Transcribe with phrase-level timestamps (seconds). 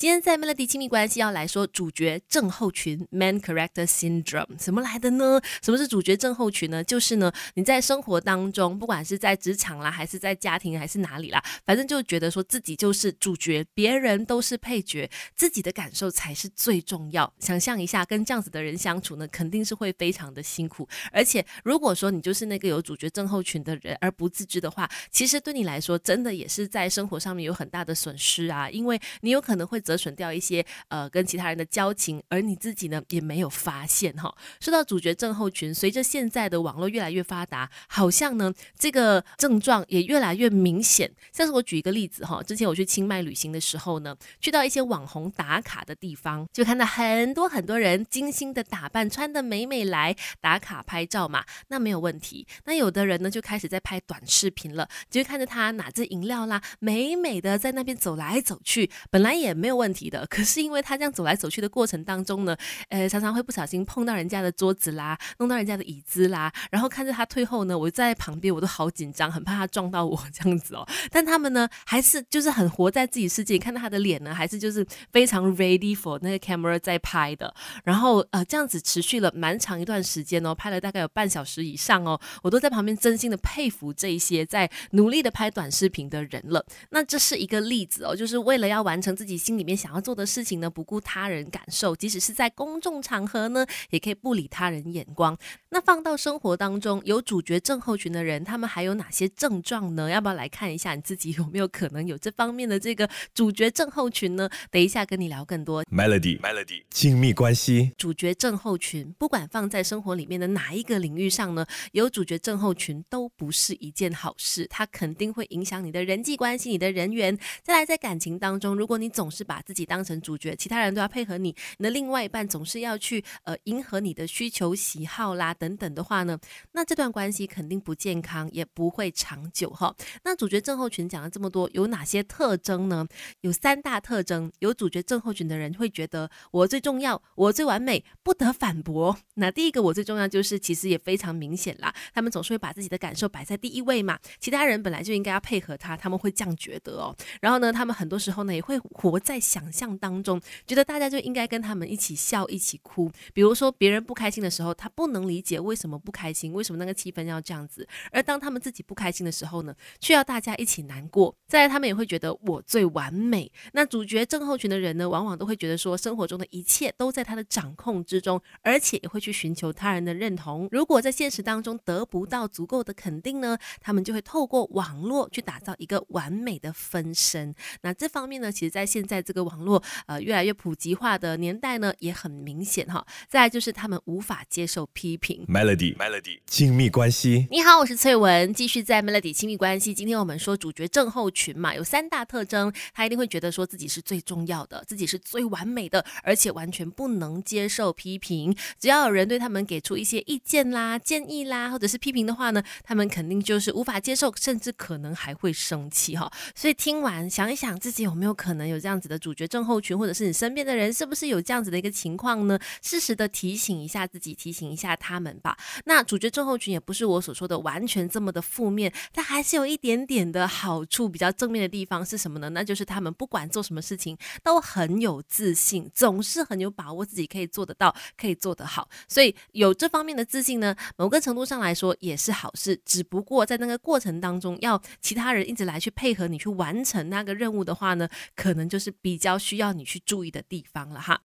[0.00, 5.38] 今天在 Melody 亲密关系要来说主角症候群 （Man Character Syndrome） 怎么来的呢？
[5.62, 6.82] 什么是主角症候群呢？
[6.82, 17.30] 就是呢，你在生活当中，不管是在职场啦，还是在家庭，还是哪里啦，反正就觉得说自己就是主角，别人都是配角，自己的感受才是最重要。
[17.38, 20.88] 想象一下，跟这样子的人相处呢，肯定是会非常的辛苦。
[21.12, 34.32] 而且，如果说你就是那个有主角症候群的人而不自知的话，其实对你来说，真的也是在生活上面有很大的损失啊，因为你有可能会折损掉一些呃跟其他人的交情，而你自己呢也没有发现哈。
[34.60, 41.10] 说到主角症候群，随着现在的网络越来越发达，好像呢这个症状也越来越明显。
[41.32, 52.46] 像是我举一个例子哈，之前我去清迈旅行的时候呢，去到一些网红打卡的地方，就看到很多很多人精心的打扮，穿的美美来打卡拍照嘛，那没有问题。
[52.66, 60.26] 那有的人呢就开始在拍短视频了，就看着他拿着饮料啦，美美的在那边走来走去，本来也没有问题的。
[60.30, 62.54] 可是因为他这样走来走去的过程当中呢，
[62.90, 70.86] 呃，常常会不小心碰到人家的桌子啦，弄到人家的椅子啦，然后看着他退后呢，我在旁边我都好紧张，很怕他撞到我 这样子哦。
[71.10, 77.52] 但他们呢，还是就是很活在自己世界，看到他的脸呢，还是就是非常 ready for 那个 camera 在拍的。
[77.84, 86.64] 然后呃，这样子持续了蛮长一段时间哦，拍了大概有半小时以上哦，我都在旁边真心的佩服这一些在努力的拍短视频的人了。
[86.90, 95.36] 那这是一个例子哦，就是为了要完成自己心里面想要做的事情呢，不顾他人感受，即使是在公众场合呢，也可以不理他人眼光。
[95.70, 100.10] 那放到生活当中，有主角症候群的人，他们还有哪些症状呢？
[100.10, 104.48] 要不要来看一下你自己有没有可能有这方面的这个主角症候群呢？
[104.70, 105.84] 等一下跟你聊更多。
[105.84, 117.38] Melody，Melody，亲密关系，主角症候群，不管放在生活里面的哪一个领域上呢，有主角症候群都不是一件好事，它肯定会影响你的人际关系、你的人缘。
[117.62, 126.38] 再来，在感情当中，如果你总是把自己当成主角，其他人都要配合你，你的另外一半总是要去呃迎合你的需求、喜好啦等等的话呢，
[126.72, 129.94] 那这段关系肯定不健康，也不会长久哈。
[130.24, 133.06] 那主角症候群讲了这么多，有哪些特征呢？
[133.42, 134.50] 有三大特征。
[134.60, 139.16] 有主角症候群的人会觉得我最重要，我最完美，不得反驳。
[139.34, 147.14] 那第一个我最重要就是其实也非常明显啦，他们总是会把自己的感受摆在第一位嘛，其他人本来就应该要配合他，他们会这样觉得哦。
[147.40, 153.10] 然后呢，他们很多时候呢也会活在想象当中，觉得大家就应该跟他们一起笑一起哭。
[153.34, 157.84] 比如说别人不开心的时候，他不能理解为什么不开心，为什么那个气氛要这样子。
[158.12, 161.34] 而当他们自己不开心的时候呢，却要大家一起难过。
[161.48, 163.50] 再来，他们也会觉得我最完美。
[163.72, 170.68] 那主角症候群的人呢，往往都会觉得说，生活中的一切都在他的掌控之中，而且也会去寻求他人的认同。
[170.70, 177.52] 如果在现实当中得不到足够的肯定呢，他们就会透过网络去打造一个完美的分身。
[177.82, 183.06] 那这方面呢，其实在现在这个网络呃越来越普及化的年代呢，也很明显哈。
[183.28, 185.46] 再来就是他们无法接受批评。
[185.46, 187.46] Melody，Melody，亲密关系。
[187.48, 189.94] 你好，我是翠文，继续在 Melody 亲密关系。
[189.94, 198.52] 今天我们说主角症候群嘛，有三大特征，他一定会觉得说自己是最重要的，自己是最完美的，而且完全不能接受批评。
[198.80, 206.30] 只要有人对他们给出一些意见啦、建议啦，或者是批评的话呢，他们肯定就是无法接受，甚至可能还会生气哈。
[206.54, 212.58] 所以听完想一想，自己有没有可能有这样子的主角症候群，或者是你身边的人是不是有这样子的一个情况呢？
[212.82, 215.56] 适时的提醒一下自己，提醒一下他们吧。
[215.84, 222.48] 那主角症候群也不是我所说的完全这么的负面，但还是有一点点的好处，比较正面的地方是什么呢？
[222.50, 228.88] 那就是他们不管做什么事情都很有自信，总是很有把握自己可以做得到，可以做得好。
[229.08, 232.80] 所以有这方面的自信呢，某个程度上来说也是好事。
[232.84, 241.18] 只不过在那个过程当中，要其他人一直来去配合你去完成那个任务的话呢，可能就是比比较需要你去注意的地方了哈。